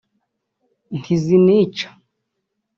ntizinica 0.99 1.87